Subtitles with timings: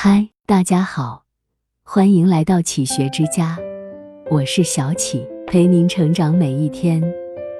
[0.00, 1.24] 嗨，大家好，
[1.82, 3.58] 欢迎来到启学之家，
[4.30, 7.02] 我是小启，陪您成长每一天，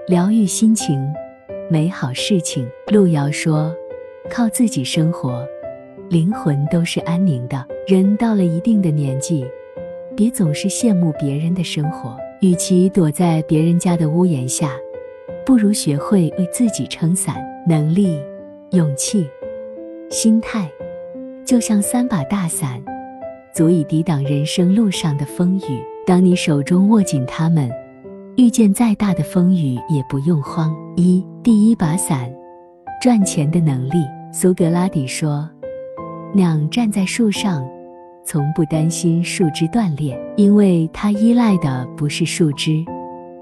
[0.07, 1.05] 疗愈心情，
[1.69, 2.65] 美好事情。
[2.93, 3.75] 路遥说
[4.31, 5.45] ：“靠自己生活，
[6.09, 7.67] 灵魂都是安宁的。
[7.89, 9.45] 人到了一定的年纪，
[10.17, 14.77] 别总是羡慕别人的生活，与其躲在别人家的屋檐下，
[15.45, 17.45] 不如学会为自己撑伞。
[17.67, 18.17] 能力、
[18.71, 19.29] 勇气、
[20.09, 20.71] 心态。”
[21.49, 22.79] 就像三把大伞，
[23.55, 25.83] 足以抵挡人生路上的风雨。
[26.07, 27.71] 当你手中握紧它们，
[28.37, 30.77] 遇见再大的风雨也不用慌。
[30.95, 32.31] 一第一把伞，
[33.01, 34.05] 赚钱的能力。
[34.31, 35.49] 苏格拉底说
[36.37, 37.67] ：“鸟站在树上，
[38.27, 42.85] 从不担心树枝断裂，因为它依赖的不是树枝，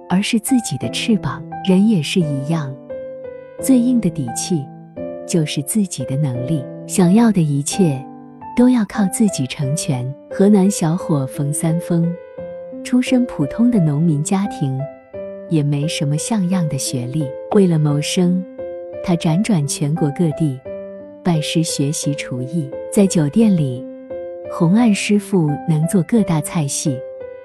[0.09, 1.43] 而是自己的翅膀。
[1.69, 2.73] 人也是一样，
[3.61, 4.65] 最硬的底气
[5.27, 8.01] 就是自己的能力。”想要的一切，
[8.57, 10.07] 都要靠自己成全。
[10.31, 12.15] 河南小伙冯三丰，
[12.85, 14.79] 出身普通的农民家庭，
[15.49, 17.29] 也没什么像样的学历。
[17.57, 18.41] 为了谋生，
[19.03, 20.61] 他辗转全国各地，
[21.25, 22.71] 拜师学习厨艺。
[22.93, 23.85] 在酒店里，
[24.49, 26.97] 红案师傅能做各大菜系，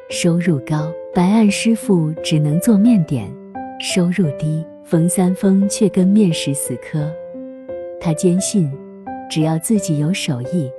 [0.07, 3.27] 收入高；白案师傅只能做面点，
[3.79, 4.63] 收入低。
[4.83, 7.11] 冯三丰却跟面食死磕，
[7.99, 8.71] 他坚信。
[9.31, 10.69] 只要自己有手艺，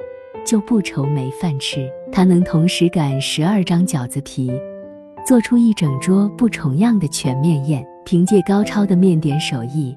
[0.45, 1.91] 就不愁没饭吃。
[2.12, 4.53] 他能同时擀十二张饺子皮，
[5.27, 7.83] 做出一整桌不重样的全面宴。
[8.05, 9.97] 凭借高超的面点手艺，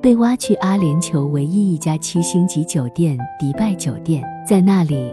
[0.00, 4.22] 被挖去阿联酋唯一一家七星级酒店——迪拜酒店。
[4.48, 5.12] 在那里，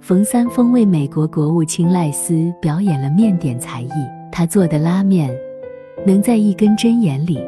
[0.00, 3.90] 冯三丰为美国国务卿赖斯表演了面点才艺。
[4.32, 5.36] 他做的拉面，
[6.06, 7.38] 能在一根针眼里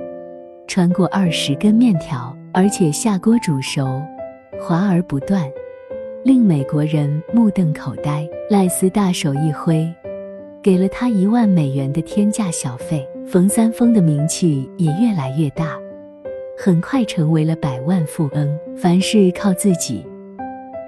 [0.67, 4.03] 穿过二十根面条，而且下锅煮熟。
[4.61, 5.51] 华而不断，
[6.23, 8.29] 令美国人目瞪口呆。
[8.51, 9.89] 赖斯大手一挥，
[10.63, 13.09] 给了他一万美元的天价小费。
[13.27, 15.79] 冯三丰的名气也越来越大，
[16.59, 18.59] 很快成为了百万富翁。
[18.77, 20.05] 凡事靠自己，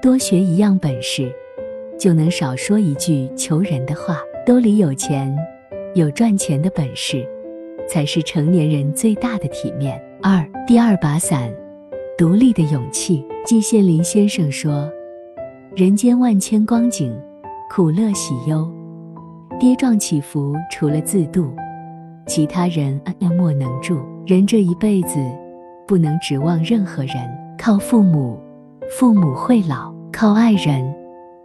[0.02, 1.32] 多学一样本事，
[1.98, 4.20] 就能少说一句求人的话。
[4.44, 5.32] 兜里有钱，
[5.94, 7.24] 有赚钱的本事，
[7.88, 10.02] 才是成年人最大的体面。
[10.20, 11.48] 二，第二把伞，
[12.18, 13.24] 独立的勇气。
[13.44, 14.88] 季羡林先生说
[15.74, 17.12] ：“人间万千光景，
[17.68, 18.70] 苦乐喜忧，
[19.58, 21.52] 跌撞起伏，除了自渡，
[22.26, 23.00] 其他人
[23.36, 23.98] 莫能助。
[24.24, 25.18] 人这一辈子，
[25.88, 27.16] 不能指望任何人。
[27.58, 28.38] 靠父母，
[28.90, 30.94] 父母会老；靠爱人，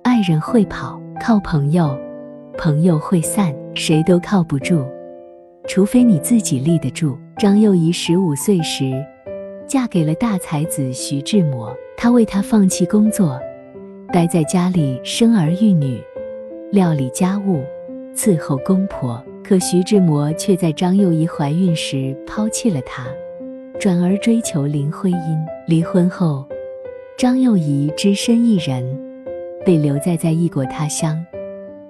[0.04, 1.98] 爱人会跑；靠朋友，
[2.58, 3.56] 朋友会散。
[3.74, 4.84] 谁都靠不住，
[5.68, 8.92] 除非你自己立得住。”张幼仪十五岁时，
[9.68, 11.76] 嫁给了大才子徐志摩。
[11.96, 13.40] 她为他放弃工作，
[14.14, 16.02] 待在家里生儿育女，
[16.72, 17.64] 料理家务，
[18.16, 19.24] 伺候公婆。
[19.44, 23.08] 可徐志摩却在张幼仪怀孕时抛弃了她，
[23.80, 25.20] 转而追求林徽因。
[25.68, 26.46] 离婚后，
[27.18, 28.84] 张幼仪只身一人，
[29.66, 31.18] 被留在在异国他乡，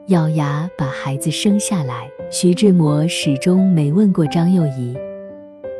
[0.07, 2.07] 咬牙把孩子生下来。
[2.29, 4.95] 徐志摩始终没问过张幼仪，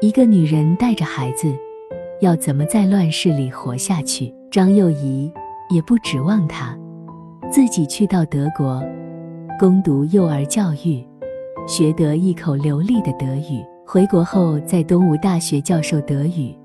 [0.01, 1.53] 一个女人带着孩子。
[2.19, 4.33] 要怎么在乱世里活下去？
[4.49, 5.31] 张幼仪
[5.69, 6.75] 也不指望他
[7.51, 8.81] 自己去到德国
[9.59, 11.05] 攻读幼儿教育，
[11.67, 13.63] 学得一口流利的德语。
[13.85, 16.57] 回国后，在东吴大学教授德语，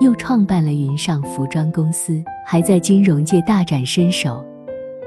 [0.00, 4.44] 又创办了云上服装公司，还在金融界大展身手，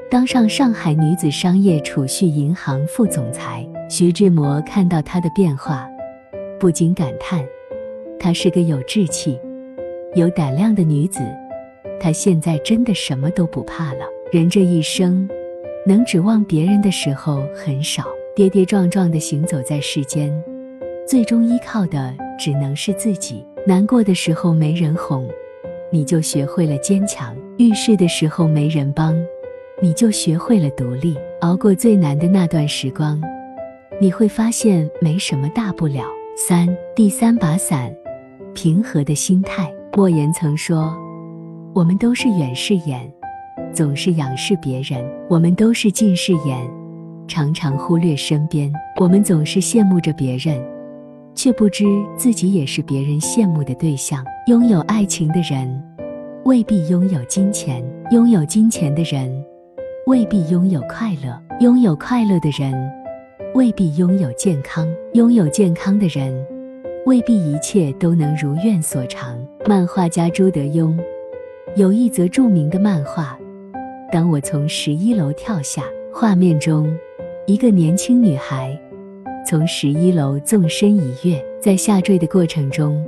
[0.10, 3.68] 当上上海女子商业储蓄银行副总裁。
[3.90, 5.88] 徐志摩看到她的变化，
[6.60, 7.44] 不禁感叹：
[8.20, 9.40] 她是个有志气。
[10.18, 11.20] 有胆量的女子，
[12.00, 14.00] 她现在真的什么都不怕了。
[14.32, 15.30] 人这一生，
[15.86, 18.04] 能指望别人的时候很少，
[18.36, 20.34] 跌跌撞撞的行走在世间，
[21.08, 23.46] 最终依靠的只能是自己。
[23.66, 25.30] 难过的时候没人哄，
[25.92, 29.16] 你就学会了坚强；遇事的时候没人帮，
[29.80, 31.16] 你就学会了独立。
[31.42, 33.22] 熬过最难的那段时光，
[34.02, 36.04] 你会发现没什么大不了。
[36.36, 37.96] 三，第三把伞，
[38.56, 39.72] 平和的心态。
[39.98, 40.96] 莫言曾说
[41.74, 43.12] ：“我们都是远视眼，
[43.74, 46.70] 总是仰视别人；我们都是近视眼，
[47.28, 48.72] 常常忽略身边。
[49.00, 50.64] 我们总是羡慕着别人，
[51.34, 51.84] 却不知
[52.16, 54.24] 自己也是别人羡慕的对象。
[54.46, 55.84] 拥有爱情的人，
[56.46, 59.44] 未必拥有金钱；拥有金钱的人，
[60.06, 62.72] 未必拥有快乐；拥有快乐的人，
[63.56, 64.86] 未必拥有健康；
[65.16, 66.32] 拥有健康的人。”
[67.08, 69.40] 未必一切都能如愿所偿。
[69.66, 70.94] 漫画家朱德庸
[71.78, 73.40] 有一则著名的漫画，
[74.12, 76.94] 当我从十一楼跳下，画面中
[77.46, 78.78] 一个年轻女孩
[79.48, 83.02] 从十一楼纵身一跃，在下坠的过程中，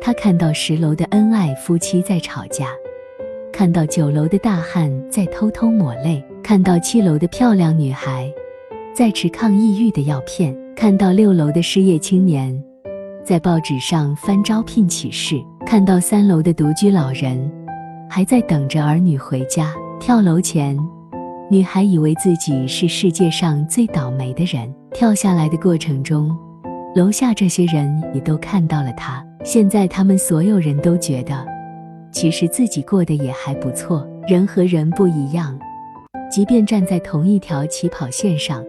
[0.00, 2.68] 她看到十楼的恩爱夫妻在吵架，
[3.52, 8.32] 看到九楼的大汉在偷偷抹泪，看到七楼的漂亮女孩
[8.94, 12.56] 在吃抗抑郁的药片，看到六楼的失业青年
[13.24, 17.50] 在报纸上翻招聘启事，看到三楼的独居老人
[18.10, 19.72] 还在等着儿女回家。
[20.00, 20.76] 跳楼前，
[21.48, 24.68] 女孩以为自己是世界上最倒霉的人。
[24.92, 26.36] 跳下来的过程中，
[26.96, 29.24] 楼下这些人也都看到了她。
[29.44, 31.46] 现在他们所有人都觉得，
[32.10, 34.04] 其实自己过得也还不错。
[34.26, 35.56] 人和人不一样，
[36.28, 38.64] 即便站在同一条起跑线上，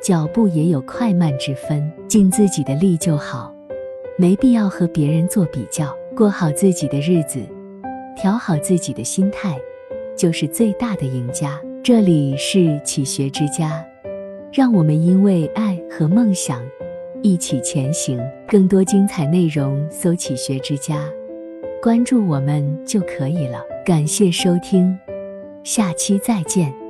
[0.00, 1.92] 脚步也有快慢之分。
[2.08, 3.52] 尽自己的力就好，
[4.20, 5.96] 没必要和别人做比较。
[6.14, 7.40] 过好自己的日子，
[8.14, 9.58] 调好自己的心态。
[10.14, 11.58] 就是最大的赢家。
[11.82, 13.82] 这里是启学之家，
[14.52, 16.62] 让我们因为爱和梦想
[17.22, 18.20] 一起前行。
[18.46, 21.08] 更多精彩内容，搜“启学之家”，
[21.80, 23.64] 关注我们就可以了。
[23.86, 24.94] 感谢收听，
[25.64, 26.80] 下期再见。